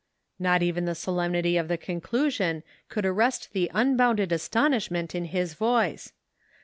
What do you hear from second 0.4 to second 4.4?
even the solemnity of the conclusion could arrest the unbounded